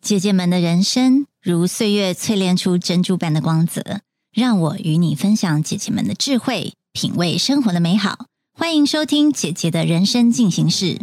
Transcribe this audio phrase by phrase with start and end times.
[0.00, 4.00] 姐姐们的人生如岁月淬炼出珍珠般的光泽，
[4.32, 8.24] 让我与你分享姐姐们的智慧，品味生活的美好。
[8.52, 10.98] 欢迎收听姐姐的人生进行式。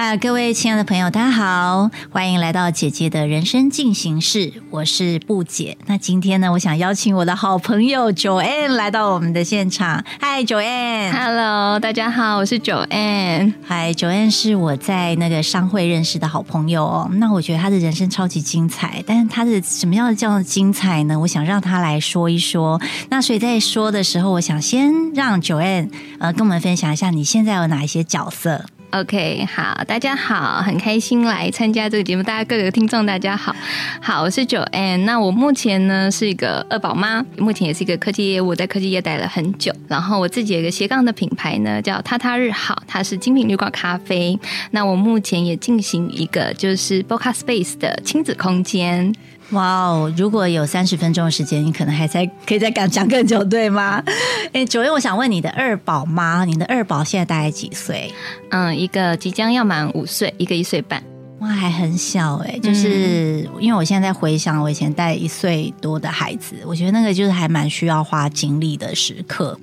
[0.00, 5.76] 嗨，各位亲爱的朋友，大家好，欢迎来到姐姐的人生进行式，我是布姐。
[5.86, 10.04] 那今天呢，我想邀请我的好朋友 Joanne 来到我们的现场。
[10.20, 13.54] 嗨，Joanne，Hello，大家好，我是 Joanne。
[13.66, 17.10] 嗨，Joanne 是我在那个商会认识的好朋友哦。
[17.14, 21.18] 那我觉得他的人生超级精彩，但是他的什么样的叫精彩呢？
[21.18, 22.80] 我想让他来说一说。
[23.10, 28.64] 那所以在说的时候，我想先让 Joanne 呃跟我们分享一下你现在有哪一些角色。
[28.90, 32.22] OK，好，大家好，很开心来参加这个节目。
[32.22, 33.54] 大家各个听众，大家好，
[34.00, 35.04] 好，我是九 N。
[35.04, 39.70] 那我目前呢是一个二宝妈，目前也是一个科技业务，在科技业待了很久。
[39.88, 44.38] 然后我自己有一个斜杠的品牌呢，叫他他日好，它是精品绿挂咖啡。
[44.70, 49.14] 那我目前也进行一个就是 Boca Space 的亲子空间。
[49.50, 50.12] 哇哦！
[50.14, 54.02] 如果有三十分钟的时间，你可能还在可以再讲讲更久，对吗？
[54.52, 58.12] 哎，九月，我想问你的二宝妈，你的二宝现在大概几岁？
[58.50, 61.02] 嗯，一个即将要满五岁，一个一岁半。
[61.40, 62.58] 哇，还很小哎！
[62.58, 69.58] 就是因为我现在在回想我以前带一岁多的孩子，我觉得那个就是还蛮需要花精力的时刻。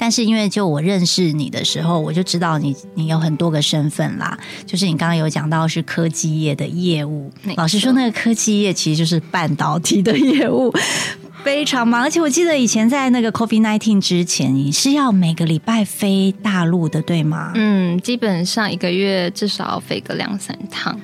[0.00, 4.36] 但是因为就我认识你的时候，我就知道你你有很多个身份啦。
[4.66, 10.72] 就是你刚刚有讲到是科技业的业务，老实说，那个科技业其实就是半导体的业务，
[11.44, 12.00] 非常忙。
[12.00, 17.52] 而且我记得以前在那个 COVID nineteen 之前，你是要每个礼拜飞大陆的，对吗？
[17.54, 20.98] 嗯，基本上一个月至少要飞个两三趟。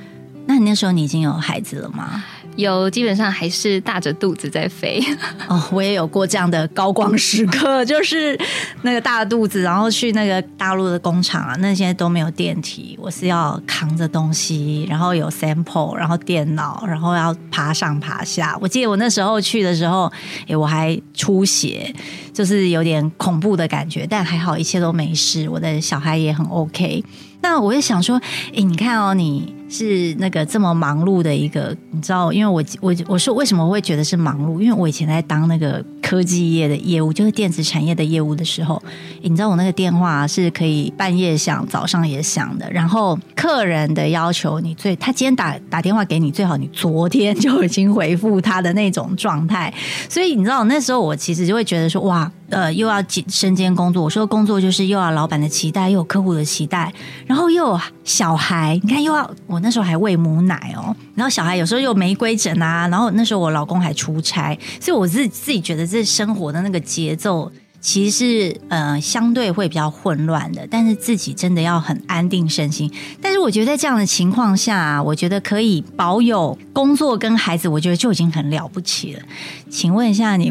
[0.46, 2.24] 那你那时候你已经有孩子了吗？
[2.56, 5.02] 有，基本上还是大着肚子在飞。
[5.48, 8.38] 哦，我也有过这样的高光时刻， 就是
[8.82, 18.56] 那个大肚子，然后去那个大陆的工厂啊，那些都没有电梯，我是要扛着东西，然后有 sample，然后电脑，然后要爬上爬下。
[18.60, 20.10] 我记得我那时候去的时候，
[20.48, 21.94] 哎，我还出血，
[22.32, 27.04] 就是有点恐怖的感觉，但还好一切都没事，我的小孩也很 OK。
[27.42, 28.20] 那我也想说，
[28.54, 29.55] 哎，你看哦，你。
[29.68, 34.60] 是那个这么忙碌的一个，你知道，因为我我我说为什么会觉得是忙碌？
[34.60, 38.80] 因为我以前在当那个科技业的业务，就是电子产业的业务的时候，
[39.22, 42.70] 你知道我那个电话是可以半夜响，早上也响的。
[42.70, 49.72] 然后客人的要求，你最他今天打打电话给你，最好你昨天就已经回复他的那种状态。
[50.08, 54.02] 所以你知道那时候我其实就会觉得说，哇，呃，又要身兼工作。
[54.02, 56.92] 我说工作就是又要老板的期待，又有客户的期待，
[57.26, 59.30] 然后又有小孩，你看又要。
[59.46, 67.50] 我那时候还喂母奶哦，然后小孩有时候又没规整啊，然后那时候我老公还出差，所以我自自己觉得这生活的那个节奏。
[67.86, 72.90] 其实是呃相对会比较混乱的，但是自己真的要很安定身心。
[73.22, 79.22] 但是我觉得在这样的情况下，我觉得可以保有工作跟孩子，我觉得就已经很了不起了。
[79.70, 80.50] 请问一下，你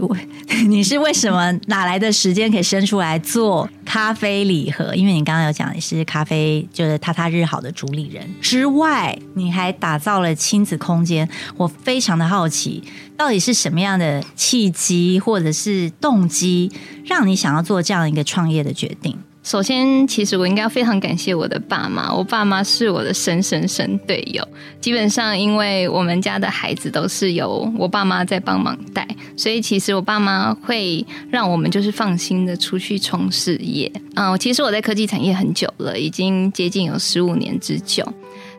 [0.70, 4.96] 你是为什么哪来的时间可以生出来做咖啡礼盒？
[4.96, 12.82] 因为你刚刚有讲你是咖啡就是他他日好的主理人之外，你还打造了亲子空间，我非常的好奇。
[13.18, 16.70] 到底是什么样的契机或者是动机，
[17.06, 19.16] 让你想要做这样一个创业的决定？
[19.44, 24.44] 首先，其实我应该要非常感谢我的爸妈，我爸妈是我的神神神队友。
[24.82, 33.92] 基本上，因为我们家的孩子都是由我爸妈在帮忙带，所以其实我爸妈会让我们就是放心的出去冲事业。
[34.16, 38.04] 嗯，其实我在科技产业很久了，已经接近有十五年之久。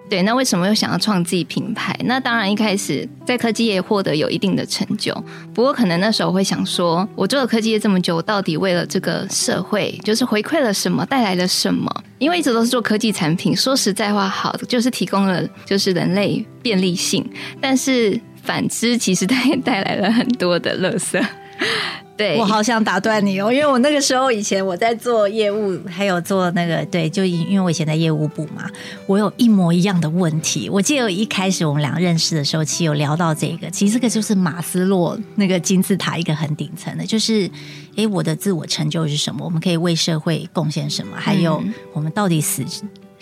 [0.09, 1.99] 对，那为什么又想要创自己品牌？
[2.05, 5.13] 那当然一开始在科技业获得有一定的成就，
[5.53, 11.91] 不过可能那时候会想说，我做了科技业这么久，到底为了这个社会就是回馈了什么，带来了什么？
[12.19, 17.29] 因为一直都是做科技产品，说实在话，好的就是提供了就是人类便利性，
[17.61, 21.21] 但是反之，其实它也 带来了很多的垃圾。
[22.17, 28.67] 对，我好想打断你哦，因为我那个时候以前我在做业务，还有做那个对，就因因为我以前在业务部嘛，
[29.07, 30.71] 我有一模一样的问题。
[30.71, 37.51] 我记得一开始我们俩认识的时候，其实有聊到这个，其实这个就是马斯洛那个金字塔一个很顶层的，就是
[37.97, 39.45] 哎，我的自我成就是什么？
[39.45, 41.19] 我们可以为社会贡献什么？
[41.19, 41.63] 还有
[41.93, 42.65] 我们到底死？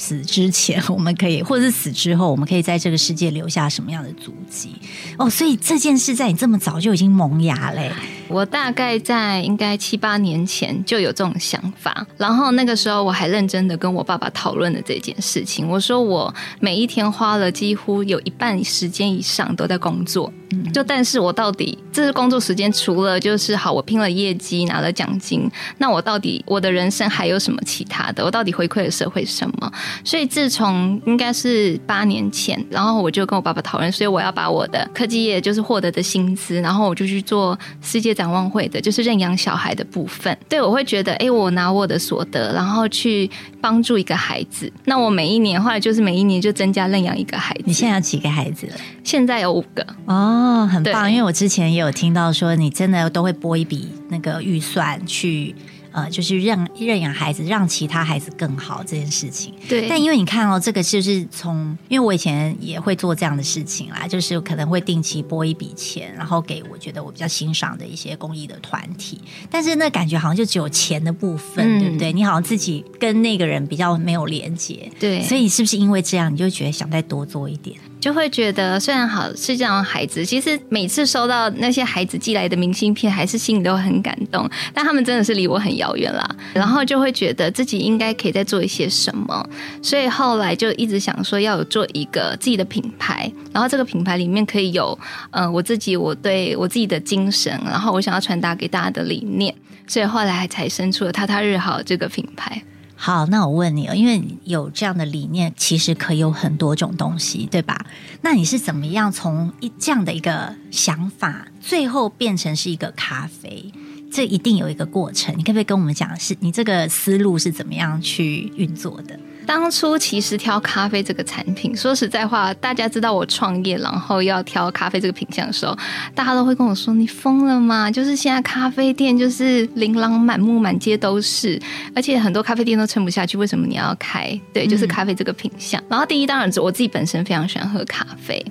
[0.04, 4.74] 死之前，我们可以，或者是死之后，我们可以在这个世界留下什么样的足迹？
[5.16, 7.90] 哦，所以这件事在你这么早就已经萌芽嘞。
[8.28, 15.66] 我大概在应该七八年前就有这种想法，然后那个时候我还认真的跟我爸爸讨论了这件事情。
[15.66, 20.30] 我说我每一天花了几乎有一半时间以上都在工作，
[20.72, 28.24] 就但是我到底这是工作时间，除了就是好，我拼了业绩拿了奖金，那我到底我的人生还有什么其他的？
[28.24, 29.72] 我到底回馈了社会什么？
[30.04, 40.36] 所以自从应该是八年前，然后我就跟我爸爸讨论，所以我要把我的科技业就是获得的薪资，然后我就去做世界展望会的，就是认养小孩的部分。
[40.48, 43.30] 对我会觉得，哎，我拿我的所得，然后去
[43.60, 44.70] 帮助一个孩子。
[44.84, 47.62] 那我每一年后来就是每一年就增加认养一个孩子。
[47.64, 48.72] 你现在有几个孩子了？
[49.02, 51.10] 现在有五个哦，很棒。
[51.10, 55.54] 因为我之前也有听到说，你真的都会拨一笔那个预算去。
[55.94, 59.54] 呃，就是认认养孩子，让其他孩子更好这件事情。
[59.68, 69.20] 对，但因为你看哦，这个就是从，因为我以前也会做这样的事情啦，就是可能会定期拨一笔钱，然后给我觉得我比较欣赏的一些公益的团体。
[69.48, 72.12] 但是那感觉好像就只有钱的部分，对不对？
[72.12, 75.22] 你好像自己跟那个人比较没有连接，对。
[75.22, 77.78] 所以是不是因为这样，你就觉得想再多做一点？
[78.04, 84.46] 就会觉得虽然好是这样孩子，其实每次收到那些孩子寄来的明信片，还是心里都很感动。
[84.74, 89.48] 但他们真的是离我很遥远啦，然后就会觉得自己应该可以再做一些什么，
[89.80, 94.98] 所以后来就一直想说要有做一个自己的品牌，然后这个品牌里面可以有
[95.30, 99.54] 嗯我自己我对我自己的精神，然后我想要传达给大家的理念，
[99.86, 102.62] 所以后来才生出了他他日好这个品牌。
[103.04, 107.84] 好，那我问你哦，因为有这样的理念，其实可以有很多种东西，对吧？
[108.22, 113.70] 那你是怎么样从一这样的一个想法，最后变成是一个咖啡？
[114.10, 119.20] 这一定有一个过程，你可不可以跟我们讲，是你这个思路是怎么样去运作的？
[119.46, 125.76] 当初其实挑咖啡这个产品，说实在话，大家知道我创业，然后要挑咖啡这个品相的时候，
[126.14, 127.90] 大家都会跟我说：“你疯了吗？
[127.90, 131.60] 就是现在咖啡店就是琳琅满目，满街都是，
[131.94, 134.38] 而且很多咖啡店都撑不下去，为什么你要开？
[134.52, 135.82] 对，就是咖啡这个品相。
[135.88, 138.44] 然后第一，当然我自己本身非常喜欢喝咖啡，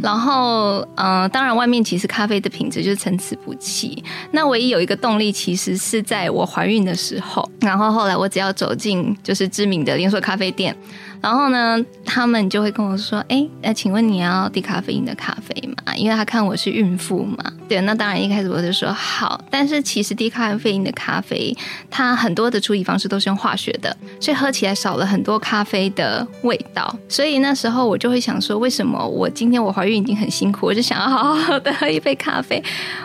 [0.00, 4.02] 然后嗯，当然外面其实咖啡的品质就是参差不齐。
[4.30, 10.37] 那唯一有一个动力，其实是在我怀孕的时候，然后后来我只要走进就是知名的连锁咖。
[10.37, 10.74] 咖啡店，
[11.20, 15.94] 然后呢，他们就会跟我说：“哎，那请问你要低咖啡因的咖啡吗？
[15.96, 21.54] 因为他看我是孕妇嘛。”对，那当然一开始我就说好，但是其实低咖啡因的咖啡，
[21.90, 26.96] 它很多的处理方式都是用化学的，所以喝起来少了很多咖啡的味道。
[27.08, 32.62] 所以那时候我就会想说，为什么我今天我怀孕已经很辛苦，我就想要好好的喝一杯咖啡，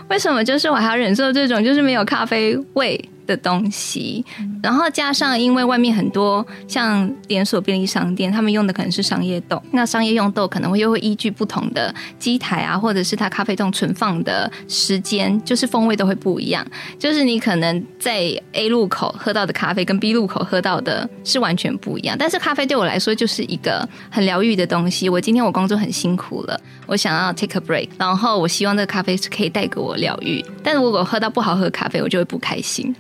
[0.10, 3.10] 为什么就是我还要忍受这种就是没有咖啡味？
[3.26, 4.24] 的东西，
[4.62, 16.66] 然后加上因为外面很多像连锁便利商店，他们用的可能是商业豆，那商业用豆可能会又会依据不同的机台啊，或者是它咖啡豆存放的时间，就是风味都会不一样。
[17.00, 22.16] 就是你可能在 A 路口喝到的咖啡跟 B 路口喝到的是完全不一样。
[22.18, 25.10] 但是咖啡对我来说就是一个很疗愈的东西。
[25.10, 30.44] 我今天我工作很辛苦了，我想要 take a break，然后我希望这个咖啡是可以带给我疗愈。
[30.64, 32.96] 但如果喝到不好喝咖啡，我就会不开心。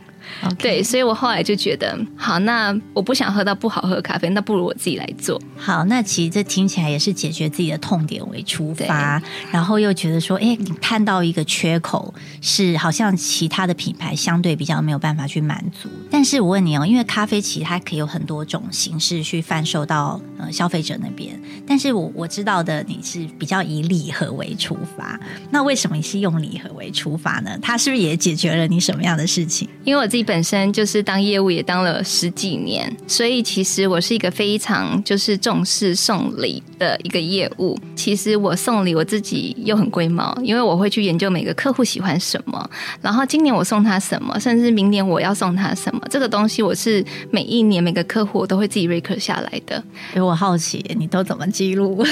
[0.57, 5.41] 对，所以我后来就觉得，好，那我不想喝到不好喝咖啡，那不如我自己来做。
[5.57, 9.21] 好，那其实这听起来也是解决自己的痛点为出发，
[9.51, 15.89] 然后又觉得说，哎，你看到一个缺口，是好像其他的品牌相对比较没有办法去满足。
[16.11, 25.19] 但是我问你哦，因为咖啡其实它可以有很多种形式去贩售到呃消费者那边，但是我我知道的你是比较以礼盒为出发，
[25.49, 27.57] 那为什么你是用礼盒为出发呢？
[27.61, 29.67] 它是不是也解决了你什么样的事情？
[29.83, 37.77] 因为我自己本身就是当业务也当了十几年，所以其实我是一个非常就是重视送礼的一个业务。
[37.95, 42.69] 其实我送礼我自己又很龟毛，因为我会去研究每个客户喜欢什么，
[43.01, 49.81] 然后今年我送他什么，甚至明年我要送他什么，这个东西我是每一年每个客户我都会自己 record 下来的。
[50.13, 52.03] 所以我好奇你都怎么记录？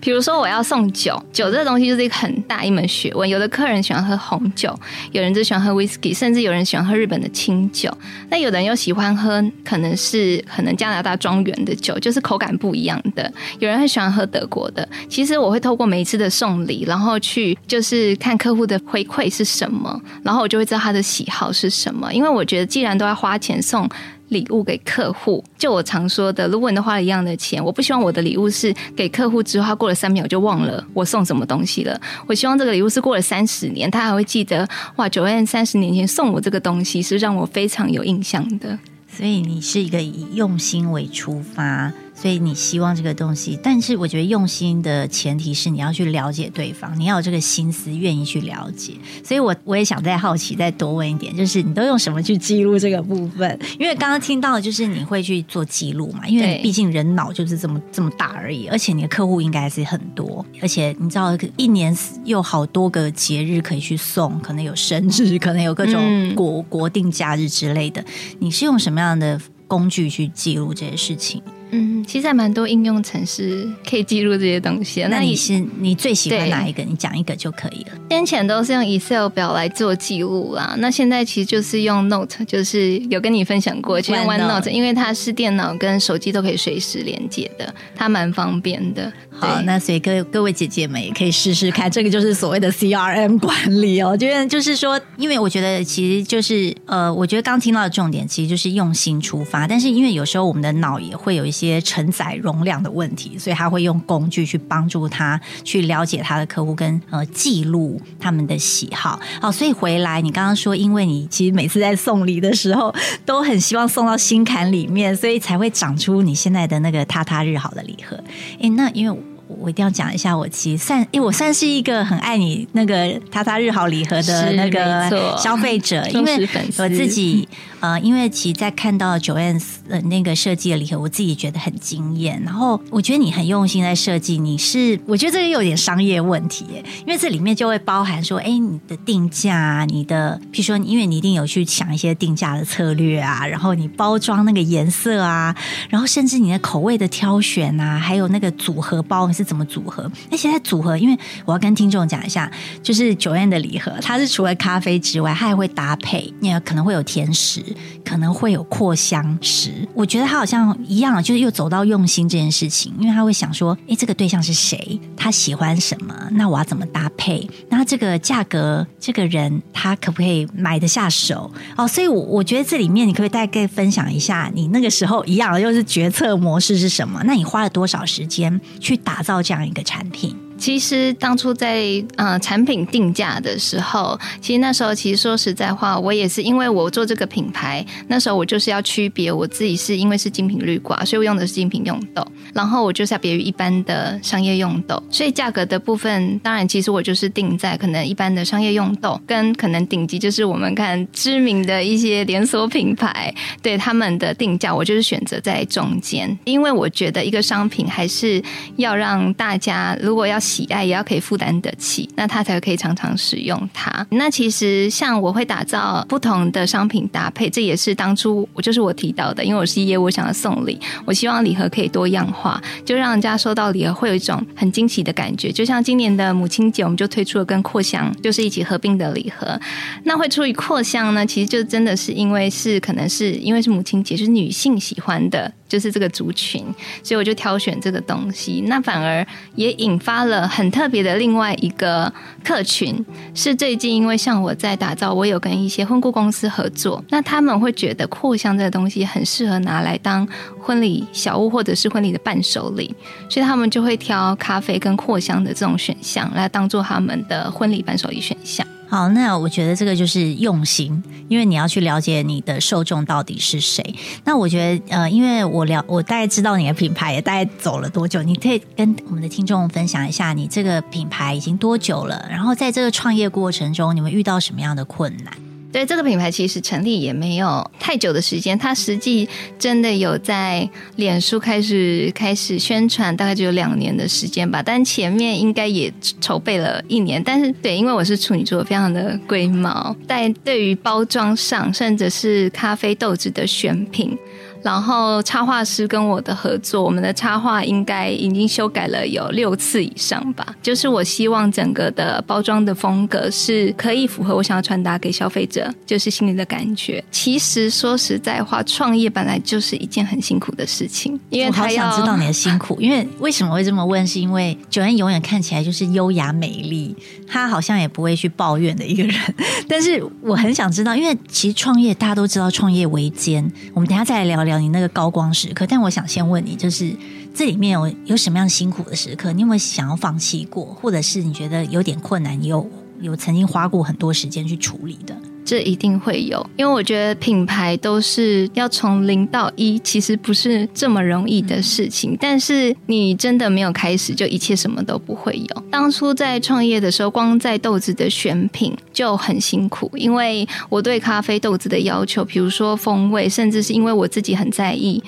[0.00, 3.28] 比如说我要送酒，酒这个东西就是一个很大一门学问。
[3.28, 4.74] 有的客人喜欢喝红酒，
[5.12, 7.90] 有人就喜欢喝 whisky，甚至有人喜欢喝日本的清酒，
[8.28, 13.32] 那有的人又喜欢喝，可能是可能加拿大庄园的酒，就是口感不一样的。
[13.58, 14.86] 有人很喜欢喝德国的。
[15.08, 22.12] 其实我会透过每一次的送礼，然后去就是看客户的回馈是什么，然后我就会知道他的喜好是什么。
[22.12, 23.88] 因为我觉得既然都要花钱送。
[24.30, 32.00] 礼物给客户，就我常说的，如果你都花了一样的钱，我不希望我的礼物是给客户之后，过了三秒就忘了我送什么东西了。
[32.26, 38.78] 我希望这个礼物是过了三十年，他还会记得哇，九燕三十年前送我这个东西是让我非常有印象的。
[39.08, 41.92] 所以你是一个以用心为出发。
[42.20, 48.92] 所以你希望这个东西，但是我觉得用心的前提是你要去了解对方，你要有这个心思，愿意去了解。
[49.24, 53.58] 所以我我也想再好奇，再多问一点，就是你都用什么去记录这个部分？
[53.78, 61.96] 因为刚刚听到的就是你会去做记录嘛，因为毕竟人脑就是这么这么大而已，而且你的客户应该是很多，而且你知道一年
[62.26, 68.04] 有好多个节日可以去送，可能有生日，可能有各种嗯国、国定假日之类的。
[68.40, 71.42] 你是用什么样的工具去记录这些事情？
[71.72, 75.08] 嗯，其实还蛮多应用程式可以记录这些东西的。
[75.08, 76.82] 那你以是你最喜欢哪一个？
[76.82, 77.92] 你讲一个就可以了。
[78.10, 89.12] 先前都是用 Excel 表来做记录啦，那现在其实就是用 Note，就是有跟你分享过，其实 OneNote 因为它是电脑跟手机都可以随时连接的，它蛮方便的。
[89.32, 94.14] 好，那所以各各位姐姐们也可以试试看，这个就是所谓的 CRM 管理哦。
[94.14, 109.18] 觉得就是说，因为我觉得其实就是呃，我觉得刚听到的重点其实就是用心出发，但是因为有时候我们的脑也会有一些承载容量的问题，所以他会用工具去帮助他去了解他的客户跟呃记录他们的喜好。
[109.40, 112.94] 好，所以回来你刚刚说，因为你其实每次在送礼的时候
[113.26, 118.16] 都很希望送到心坎里面，所以才会长出你现在的那个他他日好的礼盒。
[118.60, 127.48] 诶，那因为我我一定要讲一下，我其实算，因为我算是一个很爱你那个他他日好礼盒的那个消费者，因忠为我自己
[127.80, 132.40] 呃，因为其实在看到九宴呃那个设计的礼盒，我自己觉得很惊艳。
[132.44, 145.54] 然后我觉得你很用心在设计，你是我觉得这个有点商业问题耶，因为这里面就会包含说，哎，你的定价，你的譬如说，因为你一定有去想一些定价的策略啊，然后你包装那个颜色啊，
[145.88, 150.10] 然后甚至你的口味的挑选啊，还有那个组合包你是怎么组合？
[150.30, 152.50] 而且在组合，因为我要跟听众讲一下，
[152.82, 157.64] 就是九宴的礼盒，它是除了咖啡之外，它还会搭配，也可能会有甜食，
[158.04, 159.88] 可能会有扩香食。
[159.94, 165.00] 我觉得他好像一样，就是又走到用心这件事情，因为他会想说，诶，这个对象是谁？
[165.16, 166.14] 他喜欢什么？
[166.32, 167.48] 那我要怎么搭配？
[167.68, 171.50] 那这个价格，这个人他可不可以买得下手？
[171.76, 177.20] 哦，所以我，我觉得这里面你可不可以大概分享一下，你那个时候一样又是决策模式是什么？
[177.24, 180.36] 那你花了多少时间去打造这样一个产品？
[180.60, 181.82] 其实当初在
[182.16, 208.42] 呃产品定价的时候，其实那时候其实说实在话，我也是因为我做这个品牌，那时候我就是要区别我自己是因为是精品绿挂，所以我用的是精品用豆，然后我就是要别于一般的商业用豆，所以价格的部分，当然其实我就是定在可能一般的商业用豆跟可能顶级就是我们看知名的一些连锁品牌对他们的定价，我就是选择在中间，因为我觉得一个商品还是
[208.76, 214.04] 要让大家如果要喜爱，也要可以负担得起，那他才可以常常使用它。
[214.10, 225.52] 那其实像我会打造不同的商品搭配，这也是当初我就是我提到的，因为我是业务，我想要送礼，我希望礼盒可以多样化，就让人家收到礼盒会有一种很惊喜的感觉。
[225.52, 229.58] 就像今年的母亲节，我们就推出了跟扩香就是一起合并的礼盒。
[230.04, 236.62] 那会出于扩香呢，其实就真的是因为是可能是因为是母亲节，就是女性喜欢的，就是这个族群，
[237.02, 238.64] 所以我就挑选这个东西。
[238.66, 239.24] 那反而
[239.54, 242.12] 也引发了很特别的另外一个
[242.44, 250.26] 客群，是最近因为像我在打造，我有跟一些婚顾公司合作，那他们会觉得扩香这个东西很适合拿来当
[250.60, 252.92] 婚礼小物或者是婚礼的伴手礼，
[253.28, 258.66] 所以他们就会挑咖啡跟扩香的这种选项来当做他们的婚礼伴手礼选项。
[258.90, 263.94] 好，那我觉得这个就是用心，因为你要去了解你的受众到底是谁。
[264.24, 272.26] 那我觉得，呃，因为我了，我大概知道你的品牌也大概走了多久，你可以跟我们的听众分享一下，你这个品牌已经多久了？
[272.28, 275.49] 然后在这个创业过程中，你们遇到什么样的困难？
[275.72, 284.62] 对这个品牌其实成立也没有太久的时间，它实际真的有在脸书开始开始宣传，大概只有两年的时间吧。
[284.62, 287.22] 但前面应该也筹备了一年。
[287.22, 294.16] 但是对，因为我是处女座，非常的龟毛，在对于包装上，甚至是咖啡豆子的选品。
[294.62, 300.46] 然后插画师跟我的合作，我们的插画应该已经修改了有六次以上吧。
[300.62, 307.02] 就是我希望整个的包装的风格是可以符合我想要传达给消费者，就是心里的感觉。
[307.10, 314.06] 其实说实在话，创业本来就是一件很辛苦的事情，因为我好他想知道你的辛苦，因为为什么会这么问？
[314.06, 316.96] 是因为九恩永远看起来就是优雅美丽，
[317.28, 319.14] 她好像也不会去抱怨的一个人。
[319.68, 325.66] 但是我很想知道，因为其实创业大家都知道创业维艰，我们等下再来聊聊聊你那个高光时刻。
[325.66, 326.94] 但我想先问你，就是
[327.32, 329.32] 这里面有有什么样辛苦的时刻？
[329.32, 332.68] 你有没有想要放弃过，或者是你觉得有点困难，你有
[333.00, 335.16] 有曾经花过很多时间去处理的？
[335.50, 342.16] 这一定会有，因为我觉得品牌都是要从零到一，其实不是这么容易的事情。
[342.20, 345.62] 但是你真的没有开始，就一切什么都不会有。
[345.68, 355.02] 当初在创业的时候，光在豆子的选品就很辛苦，因为我对咖啡豆子的要求，比如说风味，甚至是因为我自己很在意。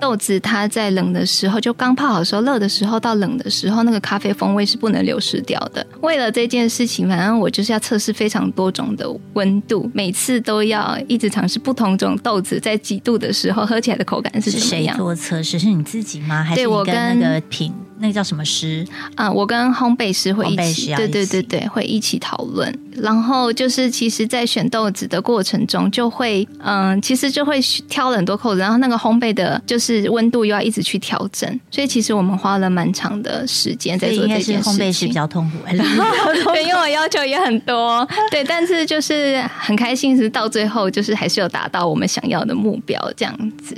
[0.00, 5.86] 豆子它在冷的时候就刚泡好的时候，热的时候到冷的时候，那个咖啡风味是不能流失掉的。
[6.00, 14.96] 为了这件事情，反正我就是要测试非常多种的温度，每次都要一直尝试不同种豆子在几度的时候喝起来的口感是怎么样。
[14.96, 16.42] 做测试是你自己吗？
[16.42, 17.72] 还是我跟那个品？
[18.00, 19.30] 那个叫什么师啊？
[19.30, 22.72] 我跟烘焙师会一起，对对对对，会一起讨论。
[23.00, 31.48] 然后就是，其实，在选豆子的过程中，就会嗯，其实就会挑了很多扣子，然后那个烘焙的，就是温度又要一直去调整。
[31.70, 34.60] 所以，其实我们花了蛮长的时间在做这件事情。
[34.62, 38.06] 烘焙师 比较痛苦，对，因为我要求也很多。
[38.30, 43.76] 对，但是就是很开心，是到最后就是还是有达到我们想要的目标，这样子。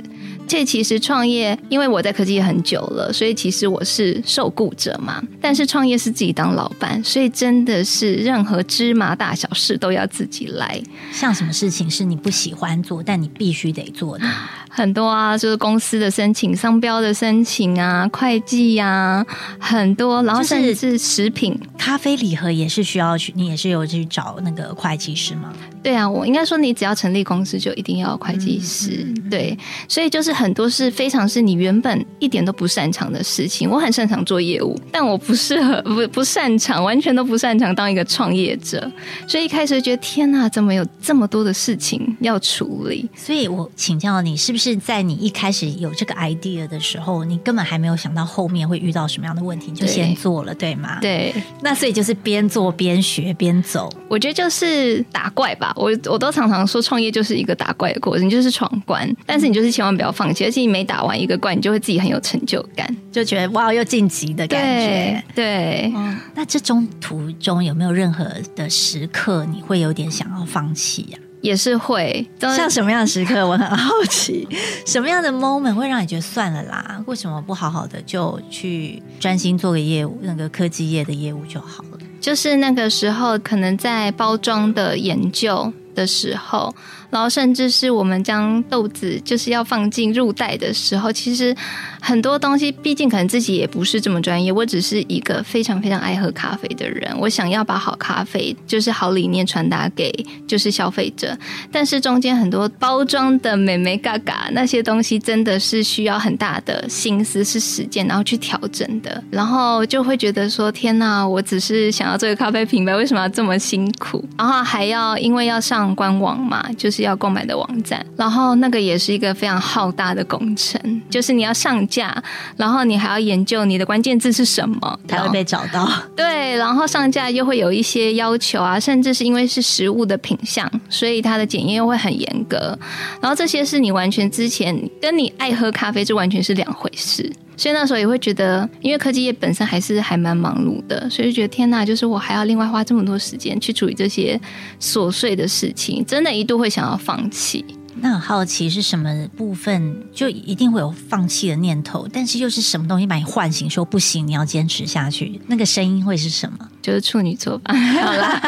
[0.51, 5.23] 这其实创业，因为我在科技也很久了，所以其实我是受雇者嘛。
[5.39, 10.77] 但是创业是自己当老板，所以真的是任何芝麻大小事都要自己来。
[11.13, 14.25] 像什么事情是你不喜欢做，但你必须得做的？
[14.69, 19.25] 很多啊，就是公司的申请、商标的申请啊、会计呀，
[19.57, 20.21] 很多。
[20.23, 25.53] 然后甚至是食品、咖啡礼盒也是需要去，你也是有去找那个会计师吗？
[25.83, 29.05] 对啊，我应该说，你只要成立公司，就一定要会计师。
[29.29, 29.57] 对，
[29.87, 33.69] 所以就是很多是非常是你原本一点都不擅长的事情。
[33.69, 38.89] 我很擅长做业务，但我不适合，不不擅长，完全都不擅长当一个创业者。
[39.27, 43.09] 所以一开始觉得天哪，怎么有这么多的事情要处理？
[43.15, 44.61] 所以我请教你，是不是？
[44.61, 50.99] 是在你一开始有这个 idea 的时候，你根本还没有想到后面会遇到什么样的问题，就先做了，对吗？
[51.01, 51.33] 对，
[51.63, 53.91] 那所以就是边做边学边走。
[54.07, 65.23] 我觉得就是打怪吧，我我都常常说创业就是一个打怪的过程，就是闯关，但是你就是千万不要放弃，而且你每打完一个怪，你就会自己很有成就感，就觉得哇，又晋级的感觉。
[65.35, 65.91] 对，
[66.35, 68.25] 那这中途中有没有任何
[68.55, 71.19] 的时刻你会有点想要放弃呀？
[71.41, 73.45] 也是会，像什么样的时刻？
[73.49, 74.47] 我很好奇，
[74.85, 77.03] 什么样的 moment 会让你觉得算了啦？
[77.07, 81.97] 为什么不好好的就去专心做个业务，那个科技业的业务就好了？
[82.21, 86.73] 就是那个时候，可能在包装的研究的时候。
[87.11, 91.53] 然后甚至是我们将豆子就是要放进入袋的时候，其实
[92.01, 94.49] 很多东西，毕竟可能自己也不是这么专业。
[94.49, 100.09] 我只是一个非常非常爱喝咖啡的人，我想要把好咖啡就是好理念传达给
[100.47, 101.37] 就是消费者。
[101.69, 109.21] 但是中间很多包装的美眉嘎嘎那些东西，真的是需要很大的心思是时间，然后去调整的。
[109.29, 114.23] 然后就会觉得说：天哪，我只是想要做个咖啡品牌，为什么要这么辛苦？
[114.37, 117.00] 然后还要因为要上官网嘛，就是。
[117.03, 122.23] 要购买的网站，然后那个也是一个非常浩大的工程，就是你要上架，
[122.57, 125.89] 然后你还要研究你的关键字是什么才会被找到。
[126.15, 132.77] 对，然后上架又会有一些要求啊，甚至是因为是食物的品相，所以它的检验又会很严格。
[133.21, 137.31] 然后这些是你完全之前跟你爱喝咖啡这完全是两回事。
[137.61, 144.41] 所以那时候也会觉得，因为科技业本身还是还蛮忙碌的，所以就觉得天呐，就是我还要另外花这么多时间去处理这些
[144.79, 147.63] 琐碎的事情，真的一度会想要放弃。
[147.95, 155.39] 那很好奇是什么部分，就一定会有放弃的念头，但是又是什么东西把你唤醒，说不行，你要坚持下去？
[155.47, 156.69] 那个声音会是什么？
[156.81, 157.73] 就是处女座吧。
[158.01, 158.41] 好啦，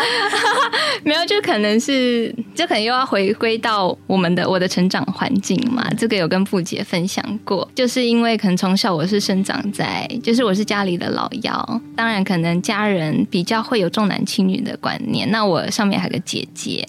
[1.03, 5.87] 没有，就可能是，就可能又要回归到我们的我的成长环境嘛。
[5.97, 15.29] 这个有跟傅姐分享过，就是因为可能从小我是生长在，就是我是家里的老幺，当然可能家人比较会有重男轻女的观念。
[15.29, 16.87] 那我上面还有个姐姐。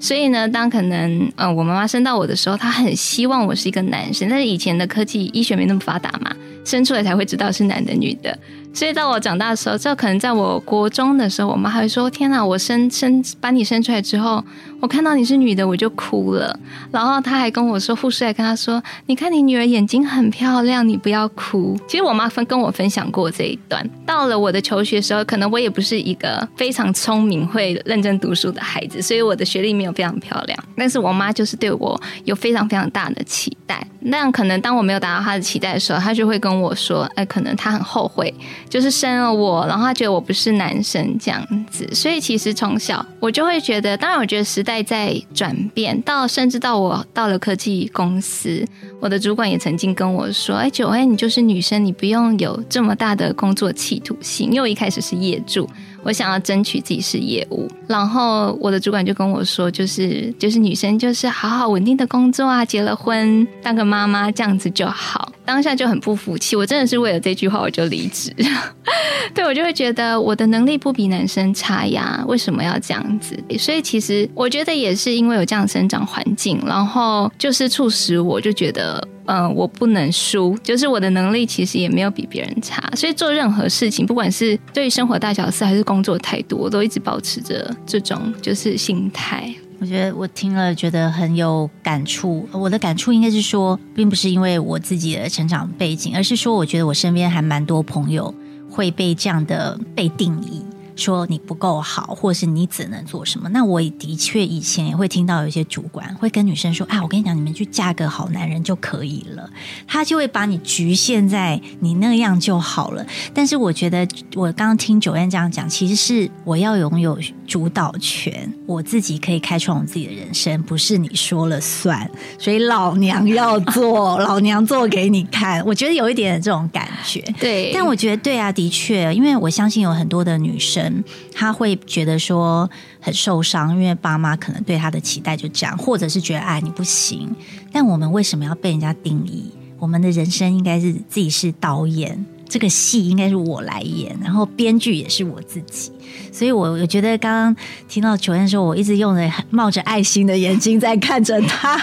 [0.00, 4.28] 所以呢，当可能，呃，我妈妈生到我的时候，她很希望我是一个男生。
[4.30, 6.34] 但是以前的科技医学没那么发达嘛，
[6.64, 8.36] 生出来才会知道是男的女的。
[8.72, 14.44] 所以到我长大的时候，这可能在我国中的时候，我妈还会说：“天哪，我生生把你生出来之后。”
[14.80, 16.58] 我看到你是女的，我就哭了。
[16.90, 21.78] 然后她还跟我说，护士还跟她说：“你看你女儿眼睛很漂亮，你不要哭。
[21.86, 23.86] ”其实我妈分跟我分享过这一段。
[24.06, 30.58] 到了我的求学时候，可能我也不是一个非常聪明、会认真读书的孩子，所以我的学历没有非常漂亮。
[30.74, 33.86] 但是我妈就是对我有非常非常大的期待。
[34.02, 38.32] 那样可能当我没有达到她的期待的时候，她就会跟我说：“哎，可能她很后悔
[38.70, 48.64] 就是生了我，然后他觉得我不是男生这样子，所以其实从小我就会觉得，当然我觉得时代在转变，到甚至到我到了科技公司，
[49.00, 55.68] 我的主管也曾经跟我说：“哎，九哎，你就是女生，你不用有这么大的工作企图心。”因为我一开始是业主。
[56.02, 65.32] 我想要争取自己是业务，然后我的主管就跟我说，就是就是女生就是好好稳定的工作啊，结了婚当个妈妈这样子就好。
[65.44, 68.34] 当下就很不服气，我真的是为了这句话我就离职。
[69.34, 73.36] 对我就会觉得我的能力不比男生差呀，为什么要这样子？
[73.58, 79.06] 所以其实我觉得也是因为有这样生长环境，然后就是促使我就觉得。
[79.26, 89.52] 嗯，我不能输，就是我的能力其实也没有比别人差，所以做任何事情，不管是对生活大小事还是工作态度，我都一直保持着这种就是心态。
[89.78, 98.34] 我觉得我听了觉得很有感触，我的感触应该是说，并不是因为我自己的成长背景，而是说我觉得我身边还蛮多朋友
[98.68, 100.62] 会被这样的被定义。
[101.00, 103.48] 说你不够好，或是你只能做什么？
[103.48, 109.48] 那我也的确以前也会听到有一些主管会跟女生说：“啊，我跟你讲，你们去嫁个好男人就可以了。”
[109.88, 113.04] 他就会把你局限在你那样就好了。
[113.32, 117.18] 但是我觉得，我刚刚听九燕这样讲，其实是我要拥有
[117.50, 122.08] 主导权，我自己可以开创我自己的人生，不是你说了算。
[122.38, 125.60] 所以老娘要做， 老娘做给你看。
[125.66, 127.20] 我觉得有一点这种感觉。
[127.40, 131.02] 对，但我觉得对啊，的确，因为我相信有很多的女生。
[131.34, 137.34] 她会觉得说很受伤，因为爸妈可能对她的期待就这样，或者是觉得哎你不行。
[137.72, 139.50] 但我们为什么要被人家定义？
[139.80, 145.92] 我们的人生应该是自己是导演，这个戏应该是我来演，然后编剧也是我自己。
[146.32, 147.56] 所以，我我觉得刚刚
[147.88, 151.76] 听到球员说，我一直用着冒着爱心的眼睛在看着他，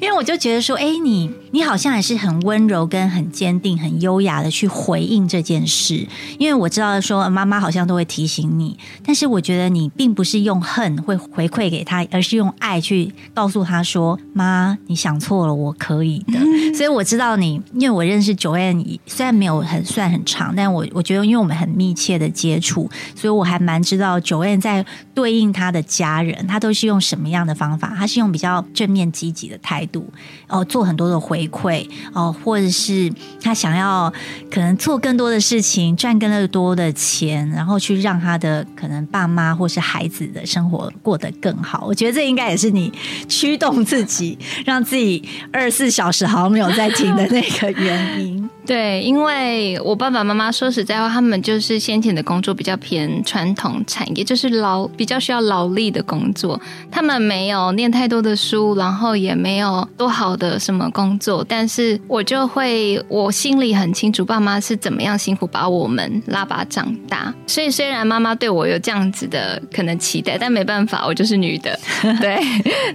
[0.00, 6.06] 因为我就觉得说，哎，你你好像还是很温柔、跟很坚定、很优雅的去回应这件事。
[6.38, 16.38] 因为我知道说，妈妈好像都会提醒你，但是我觉得你并不是用恨会回馈给他，而是用爱去告诉他说，妈，你想错了，我可以的。
[16.74, 23.84] 所以我知道你，因为我认识九燕，虽然没有很算很长，但我我觉得，因为我们很密切的接触，所以我还蛮。
[23.84, 24.82] 知道九燕在
[25.12, 27.92] 对应他的家人，他都是用什么样的方法？
[27.94, 30.10] 他是用比较正面积极的态度
[30.48, 34.10] 哦，做很多的回馈哦，或者是他想要
[34.50, 41.84] 可能做更多的事情，赚更多的钱，然后去让他的可能爸妈或是孩子的生活过得更好。
[41.86, 42.90] 我觉得这应该也是你
[43.28, 48.50] 驱动自己，让自己二十四小时好像没有在听的那个原因。
[48.66, 56.58] 对，因为我爸爸妈妈说实在话，他们就是先前的工作比较偏传统产业，就是劳比较需要劳力的工作。
[56.90, 61.44] 他们没有念太多的书，然后也没有多好的什么工作。
[61.46, 67.34] 但是我就会，我心里很清楚，爸妈是怎么样辛苦把我们拉拔长大。
[67.46, 71.78] 所以虽然妈妈对我有这样子的可能期待，但没办法，我就是女的，
[72.18, 72.38] 对，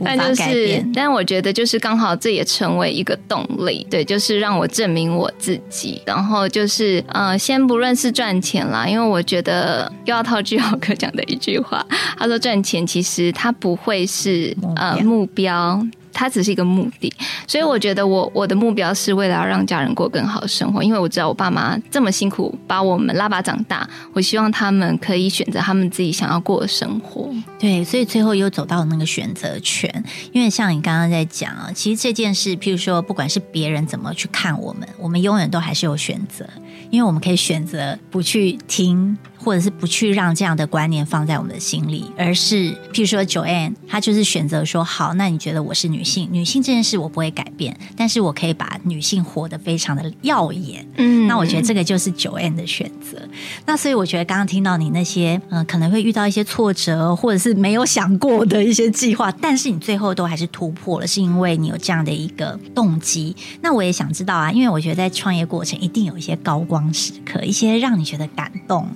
[0.03, 5.53] 但就是，但我觉得就是刚好这也成为一个动力，对，就是让我证明我自。
[5.53, 5.58] 己，
[6.05, 11.85] 然后就是呃，先不论是赚钱啦，因为我觉得又要套句浩哥讲的一句话，
[12.17, 15.81] 他说赚钱其实他不会是呃目标。
[16.19, 17.13] 它只是一个目的，
[17.47, 27.33] 所以我觉得我我的目标是为了要让家人过更好的生活，因为我知道我爸妈这么辛苦把我们拉拔长大，我希望他们可以选择他们自己想要过的生活。
[27.57, 30.03] 对，所以最后又走到了那个选择权，
[30.33, 36.45] 因为像你刚刚在讲啊，其实这件事，譬如说，不管是别人怎么去看我们，我们永远都还是有选择，
[36.89, 39.17] 因为我们可以选择不去听。
[39.49, 50.87] 或者是不去让这样的观念放在我们的心里，而是譬如说，Joanne，她就是选择说，好，那你觉得我是女性，女性这件事我不会改变，但是我可以把女性活得非常的耀眼。
[50.97, 53.17] 嗯，那我觉得这个就是 Joanne 的选择。
[53.65, 63.35] 那所以我觉得刚刚听到你那些，嗯，可能会遇到一些挫折，或者是没有想过的一些计划，但是你最后都还是突破了，是因为你有这样的一个动机。
[63.63, 68.87] 那我也想知道啊，因为我觉得在创业过程一定有一些高光时刻，一些让你觉得感动。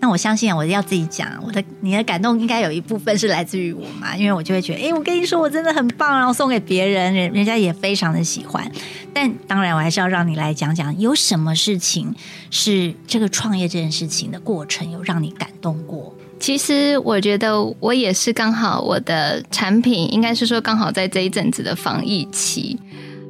[0.00, 8.70] 那我相信我要自己讲，我的你的感动应该有一部分是来自于我嘛，因为我就会觉得，哎，我跟你说我真的很棒，然后送给别人，人人家也非常的喜欢。
[9.12, 12.14] 但当然，我还是要让你来讲讲，有什么事情
[12.50, 16.14] 是这个创业这件事情的过程有让你感动过？
[16.38, 22.78] 其实我觉得我也是刚好我的产品，应该是说刚好在这一阵子的防疫期。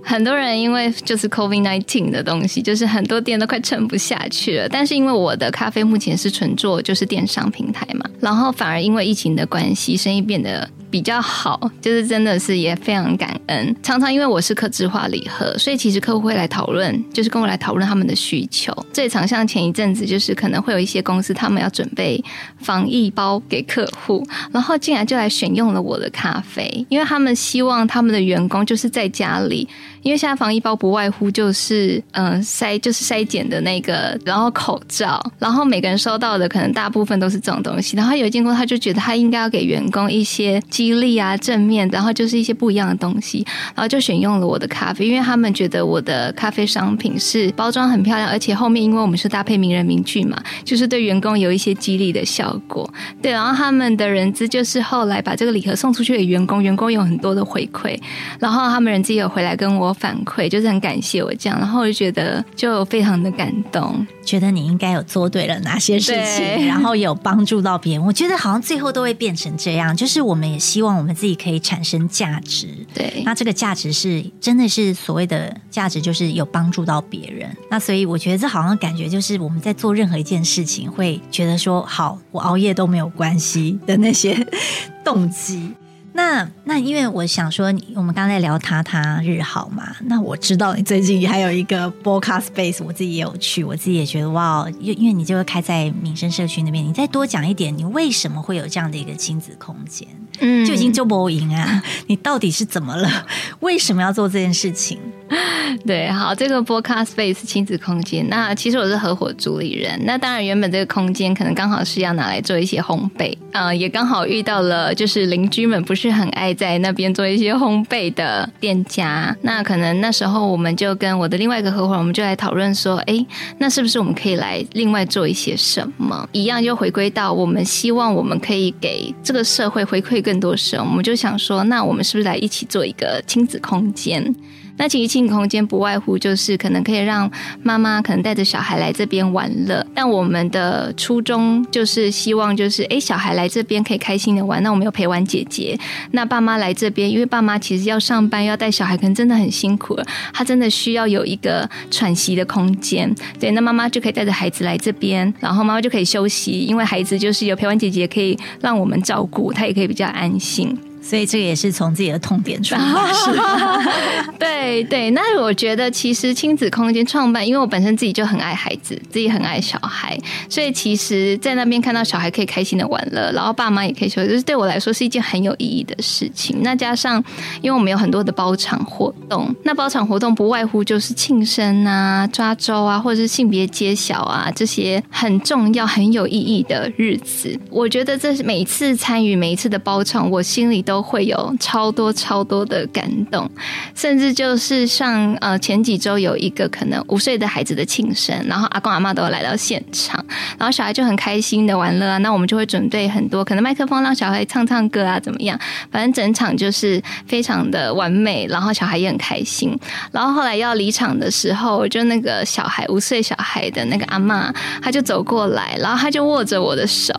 [0.08, 4.66] 很多人因为就是 COVID nineteen 的东西，就是很多店都快撑不下去了。
[4.66, 13.76] 但是因为我的咖啡目前是纯做就是电商平台嘛，然后反而因为疫情的关系，生意变得比较好，就是真的是也非常感恩。
[13.82, 18.74] 常常因为我是客制化礼盒，所以其实客户会来讨论，就是跟我来讨论他们的需求。
[18.90, 22.24] 最常像前一阵子，就是可能会有一些公司他们要准备
[22.62, 29.68] 防疫包给客户，然后竟然就来选用了我的咖啡，因为他们希望他们的员工就是在家里。
[30.02, 37.96] 因为现在防疫包不外乎就是嗯筛就是筛检的那个，然后口罩，然后每个人收到的可能大部分都是这种东西。
[37.96, 52.88] 然后有一间公司他就觉得他应该要给员工一些激励啊正面，然后就是一些不一样的东西，然后就选用了我的咖啡，因为他们觉得我的咖啡商品是包装很漂亮，而且后面因为我们是搭配名人名句嘛，就是对员工有一些激励的效果。
[53.20, 57.98] 对，然后他们的人资就是后来把这个礼盒送出去给员工，员工有很多的回馈，
[58.38, 59.87] 然后他们人资也有回来跟我。
[59.92, 68.04] 反馈就是很感谢我这样，然后我就觉得就非常的感动，觉得你应该有做对了哪些事情，然后有帮助到别人。
[68.04, 72.68] 我觉得好像最后都会变成这样，就是我们也希望我们自己可以产生价值。
[72.94, 77.48] 对，那这个价值是真的是所谓的价值，就是有帮助到别人。
[77.70, 84.36] 那所以我觉得这好像感觉就是我们在做任何一件事情，会觉得说好，我熬夜都没有关系的那些
[85.04, 85.72] 动机。
[86.12, 100.08] 那那，因为我想说，我们刚才聊他他日好嘛，那我知道你最近还有一个 broadcast space，我自己也有去，我自己也觉得哇，因因为你就会开在民生社区那边，你再多讲一点，你为什么会有这样的一个亲子空间？
[100.40, 101.82] 嗯，就已经就不赢啊！
[102.06, 103.26] 你到底是怎么了？
[103.60, 104.98] 为什么要做这件事情？
[105.86, 123.24] 对，好，这个 broadcast space 亲子空间，那其实我是合伙主理人，那当然原本这个空间可能刚好是要拿来做一些烘焙，呃，也刚好遇到了就是邻居们不是很爱在那边做一些烘焙的店家，那可能那时候我们就跟我的另外一个合伙人，我们就来讨论说，哎，
[123.58, 126.28] 那是不是我们可以来另外做一些什么？
[126.32, 134.34] 一样就回归到我们希望我们可以给这个社会回馈更多时候，我们就想说，那我们是不是来一起做一个亲子空间？
[134.78, 137.30] 那其实亲子空间不外乎就是可能可以让
[137.62, 145.78] 妈妈可能带着小孩来这边玩乐，但我们的初衷就是希望就是哎小孩来这边可以开心的玩，那我们有陪玩姐姐，
[146.12, 160.78] 那爸妈来这边，因为爸妈其实要上班要带小孩，可能真的很辛苦了，他真的需要有一个喘息的空间，对，那妈妈就可以带着孩子来这边，然后妈妈就可以休息，因为孩子就是有陪玩姐姐可以让我们照顾，他也可以比较安心。
[161.08, 163.82] 所以这个也是从自己的痛点出发，
[164.38, 165.08] 对对。
[165.12, 170.18] 那我觉得其实亲子空间创办，因为我本身自己就很爱孩子，自己很爱小孩，
[170.50, 176.58] 所以其实，在那边看到小孩可以开心的玩乐，然后爸妈也可以休息，就是对我来说是一件很有意义的事情。
[176.62, 177.24] 那加上，
[177.62, 187.58] 因为我们有很多的包场活动，那包场活动不外乎就是庆生啊、抓周啊，或者是性别揭晓啊这些很重要、很有意义的日子。
[187.70, 190.97] 我觉得这是每次参与每一次的包场，我心里都。
[190.98, 193.48] 都会有超多超多的感动，
[193.94, 200.22] 甚至就是像呃前几周有一个可能五岁的孩子的庆生，然后阿公阿妈都来到现场，
[200.58, 205.56] 然后小孩就很开心的玩乐啊，那我们就会准备很多可能麦克风让小孩唱唱歌啊，怎么样？
[205.92, 209.78] 反正整场就是非常的完美，然后小孩也很开心。
[210.10, 217.14] 然后后来要离场的时候，就那个小孩五岁小孩的那个阿妈，他就走过来，然后他就握着我的手，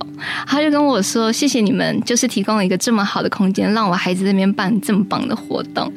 [0.46, 5.92] 他就跟我说：“谢谢你们，就是提供了一个这么好的空间。”让我孩子那边办这么棒的活动，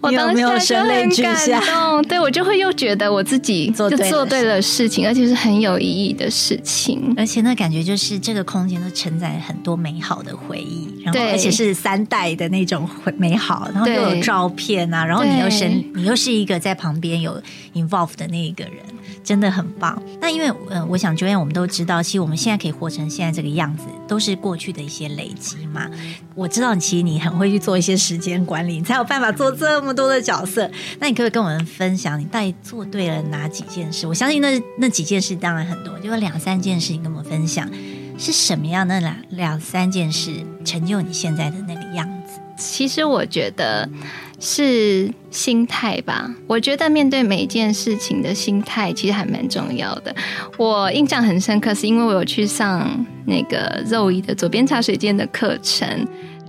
[0.00, 2.02] 我当时就很感动。
[2.02, 7.14] 对我就会又觉得我自己 就做对了事情，而且是很有意义的事情。
[7.16, 17.40] 而且那感觉就是这个空间都承载很多美好的回忆，然后而且是三代的那种美好，然后又有照片啊，然后你又是你又是一个在旁边有
[17.74, 18.74] involve 的那一个人。
[19.22, 20.00] 真的很棒。
[20.20, 25.88] 那因为，呃，我想，就因为我们都知道，其实我们现在可以活成现在这个样子，都是过去的一些累积嘛。
[26.34, 30.70] 我知道，其实你很会去做一些时间管理，你才有办法做这么多的角色。
[30.98, 34.06] 那你可不可以跟我们分享，你到底做对了哪几件事？
[34.06, 37.68] 我相信那那几件事当然很多，就有两三件事，你跟我们分享
[38.18, 42.40] 是什么样的两两三件事成就你现在的那个样子？
[42.56, 43.88] 其实我觉得。
[44.40, 46.34] 是心态吧？
[46.46, 50.12] 我觉得面对每一件事情的心态其实还蛮重要的。
[50.56, 55.86] 我印象很深刻，是因为我有去上那个肉姨的左边茶水间的课程。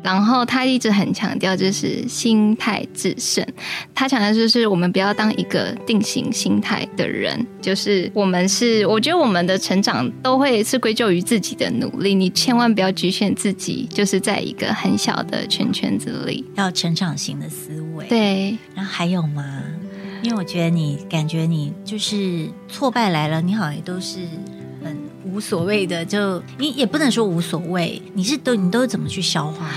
[0.03, 3.45] 然后他一直很强调，就是心态制胜。
[3.93, 12.15] 他强调就是我们不要当一个定型心态的人，就是我们是，我觉得我们的成长都会是归咎于自己的努力。
[12.15, 18.07] 你千万不要局限自己，就是在一个很小的圈圈子里，要成长型的思维。
[18.09, 19.63] 对，然后还有吗？
[20.23, 24.19] 因为我觉得你感觉你就是挫败来了，你好像都是
[24.83, 24.97] 很。
[25.23, 29.69] 无所谓的，就你也不能说无所谓，你是都你都怎么去消化？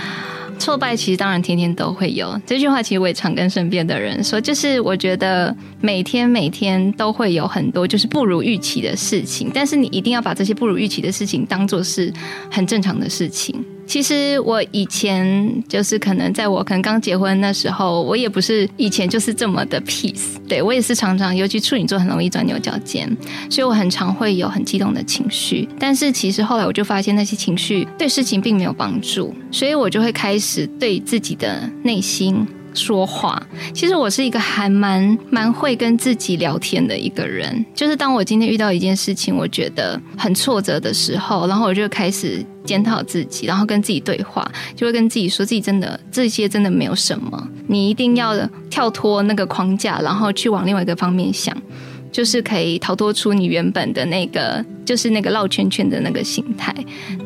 [0.58, 2.40] 挫败其实当然天天都会有。
[2.46, 12.12] 这句话其实我也常跟身边的人说，就是我觉得每天每天都会有很多就是不如预期的事情，但是你一定要把这些不如预期的事情当做是
[12.50, 13.62] 很正常的事情。
[13.86, 23.08] 其实我以前就是可能在我可能刚结婚那时候，我也不是以前就是这么的 peace，对我也是常常，尤其处女座很容易钻牛角尖，
[23.50, 25.68] 所以我很常会有很激动的情绪。
[25.78, 32.46] 但是其实后来我就发现那些情绪对事情并没有帮助，所以我就会开始对自己的内心。
[32.74, 33.40] 说话，
[33.72, 37.64] 其实我是一个还蛮蛮会跟自己聊天的一个人。
[37.74, 48.34] 就是当我今天遇到一件事情，我觉得很挫折的时候，然后我就开始检讨自己，然后跟自己对话，就会跟自己说自己真的这些真的没有什么，你一定要
[48.68, 51.56] 跳脱那个框架，然后去往另外一个方面想。
[52.14, 56.72] 就是可以逃脱出你原本的那个，就是那个绕圈圈的那个心态，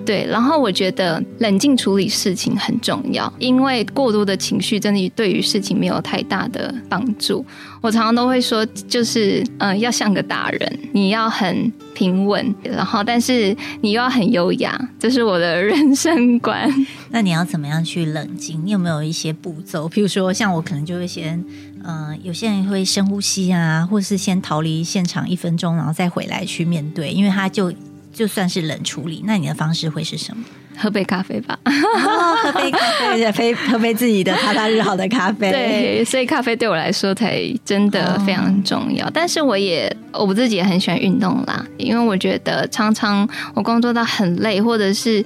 [0.06, 0.26] 对。
[0.26, 7.44] 然后我觉得冷静处理事情很重要，因为过多的情绪真的对于事情没有太大的帮助。
[7.82, 16.68] 我常常都会说，就是嗯，要像个大人，你要很平稳，然后但是你又要很优雅，这是我的人生观。
[17.12, 18.60] 那你要怎么样去冷静？
[18.64, 19.86] 你有没有一些步骤？
[19.86, 21.44] 譬如说，像我可能就会先，
[21.90, 27.72] 嗯，有些人会深呼吸啊，或者是先逃离现场一分钟，然后再回来去面对，因为他就
[28.12, 29.24] 就算是冷处理。
[29.26, 30.44] 那你的方式会是什么？
[30.80, 35.50] 喝杯咖啡吧，喝杯咖啡，喝杯 喝杯自己的他他日好的咖啡。
[35.50, 39.08] 对，所以咖啡对我来说才真的非常重要。
[39.10, 45.24] 但是我也我自己也很喜欢运动啦，因为我觉得常常我工作到很累，或者是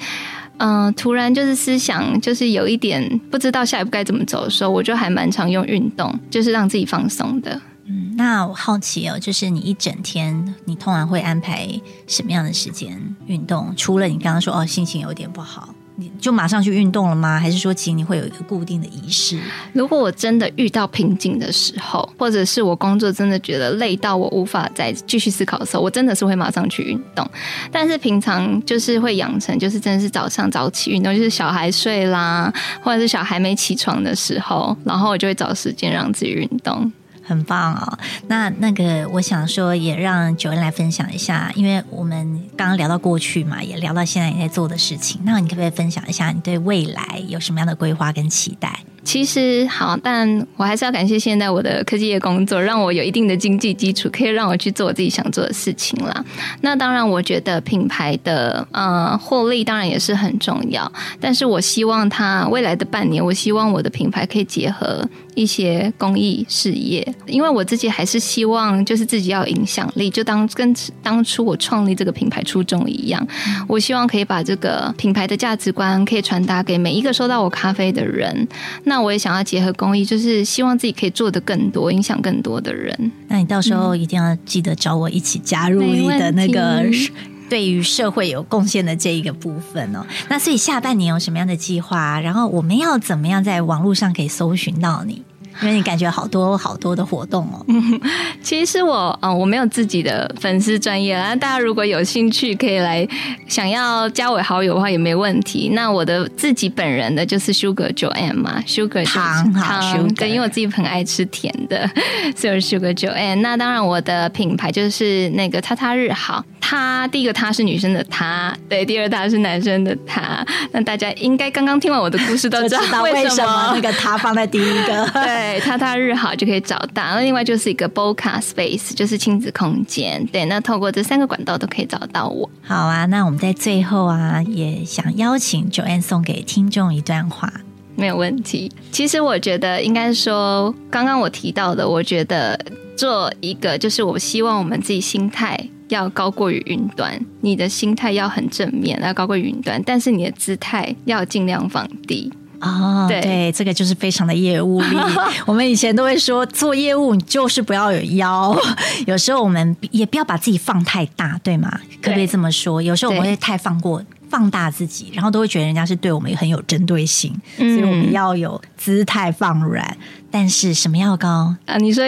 [0.64, 7.60] 嗯突然就是思想就是有一点不知道下一步该怎么走的时候，我就还蛮常用运动，就是让自己放松的。
[7.86, 11.68] 嗯，那我好奇哦，就是你一整天，你通常会安排
[12.06, 12.96] 什么样的时间
[13.26, 13.74] 运动？
[13.76, 17.38] 除了你刚刚说哦，心情有点不好，你就马上去运动了吗？
[17.38, 19.38] 还是说，其实你会有一个固定的仪式？
[19.72, 27.28] 如果我真的遇到瓶颈的时候，或者是我工作真的觉得累到我无法再继续思考的时候，我真的是会马上去运动。
[27.70, 32.52] 但是平常就是会养成，就是真的是早上早起运动，就是小孩睡啦，
[32.82, 36.90] 或者是小孩没起床的时候，然后我就会找时间让自己运动。
[37.34, 48.80] 很棒哦，那那个我想说，也让九恩来分享一下，因为我们刚刚聊到过去嘛，也聊到现在你在做的事情，那你可不可以分享一下你对未来有什么样的规划跟期待？
[49.04, 56.24] 其实好，但我还是要感谢现在我的科技业工作，让我有一定的经济基础，可以让我去做我自己想做的事情啦。
[56.60, 73.26] 那当然，我觉得品牌的呃获利当然也是很重要，但是我希望它未来的半年，我希望我的品牌可以结合一些公益事业，因为我自己还是希望就是自己要有影响力，就当跟当初我创立这个品牌初衷一样，
[73.66, 78.46] 我希望可以把这个品牌的价值观可以传达给每一个收到我咖啡的人。
[78.84, 83.12] 那我也想要结合公益，就是希望自己可以做的更多，影响更多的人。
[83.28, 86.84] 那你到时候一定要记得找我一起加入你的那个
[87.48, 90.04] 对于社会有贡献的这一个部分哦。
[90.28, 92.18] 那所以下半年有什么样的计划？
[92.20, 95.22] 然后我们要怎么样在网络上可以搜寻到你？
[95.60, 97.64] 因为你感觉好多好多的活动哦。
[98.42, 101.34] 其实我嗯，我没有自己的粉丝专业啦。
[101.36, 103.06] 大家如果有兴趣，可以来
[103.46, 105.70] 想要加我好友的话也没问题。
[105.74, 111.88] 那我的自己本人的就是 Sugar 九 M 嘛，Sugar 糖糖对，因为我自己很爱吃甜的，
[112.36, 113.40] 所以 Sugar 九 M。
[113.40, 116.44] 那当然我的品牌就是那个他他日好。
[116.64, 120.42] 他第一个他是女生的他，对，第二他是男生的他。
[120.70, 125.06] 那大家应该刚刚听完我的故事都知道为什么那个他放在第一个。
[125.12, 127.02] 对，对，踏踏日好就可以找到。
[127.02, 130.24] 那另外就是一个 Boca Space，就是亲子空间。
[130.26, 132.48] 对，那透过这三个管道都可以找到我。
[132.62, 137.52] 好啊，那我们在最后啊，也想邀请 Joanne 送给听众一段话。
[137.96, 138.70] 没有问题。
[138.92, 142.58] 其实我觉得应该说，刚刚我提到的，我觉得
[142.96, 145.58] 做一个就是我希望我们自己心态。
[145.88, 153.06] 要高过于云端，你的心态要很正面，要高过云端，但是你的姿态要尽量放低哦。
[153.08, 154.96] 对，这个就是非常的业务力。
[155.44, 158.56] 我们以前都会说，做业务你就是不要有腰，
[159.06, 161.80] 有时候我们也不要把自己放太大，对吗？
[162.00, 162.80] 可不可以这么说？
[162.80, 164.02] 有时候我们会太放过。
[164.30, 169.94] 放大自己，然后都会觉得人家是对我们很有针对性，所以我们要有姿态放软。
[170.32, 171.76] 但是什么要高啊？
[171.76, 172.02] 你说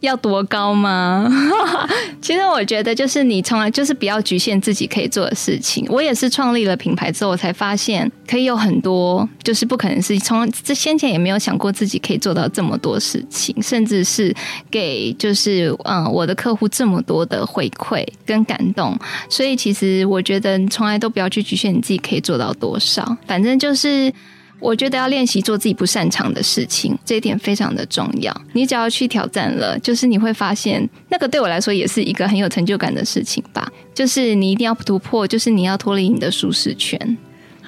[0.00, 1.26] 要多高吗？
[2.20, 5.86] 其实我觉得就是你从来就是不要局限自己可以做的事情。
[5.88, 14.34] 我也是创立了品牌之后，才发现可以有很多，就是不可能是从这先前也没有想过自己可以做到这么多事情，甚至是
[14.70, 18.94] 给就是嗯我的客户这么多的回馈跟感动。
[19.30, 21.70] 所以其实我觉得从来都不要去局限。
[21.70, 23.16] 你自己可以做到多少？
[23.28, 24.12] 反正就是
[24.60, 28.34] 我觉得要练习做自己不擅长的事情，这一点非常的重要。
[28.52, 33.70] 你只要去挑战了，就是你会发现，那个对我来说也是一个很有成就感的事情吧。
[33.94, 37.18] 就是你一定要突破，就是你要脱离你的舒适圈。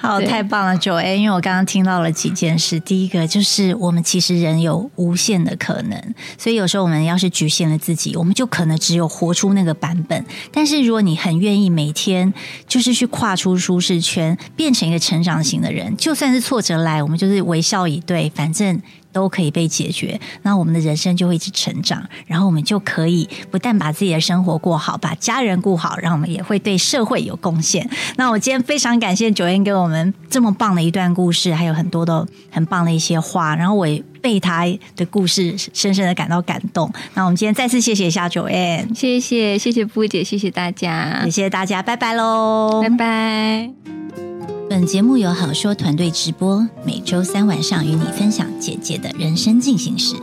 [0.03, 1.17] 好，太棒了，九 A！
[1.17, 2.77] 因为我刚刚听到了几件事。
[2.81, 10.25] 第一个就是我们其实人有无限的可能，所以有时候我们要是局限了自己，我们就可能只有活出那个版本。
[10.51, 12.33] 但是如果你很愿意每天
[12.67, 18.81] 就是去跨出舒适圈，变成一个成长型的人，就算是挫折来，我们就是微笑以对，反正。
[19.13, 27.89] 都可以被解决，那我们的人生就会一直成长，然后我们就可以不但把自己的生活过好，把家人顾好，然后我们也会对社会有贡献。
[28.17, 36.91] 那我今天非常感谢九燕给我们这么棒的一段故事，还有很多的很棒的一些话，然后我也被他的故事深深的感到感动。
[37.13, 44.52] 那我们今天再次谢谢一下九燕，谢谢谢谢布姐，谢谢大家，也谢谢大家，拜拜喽，拜拜。
[44.73, 50.15] 本节目由好说团队直播，每周三晚上与你分享姐姐的人生进行时。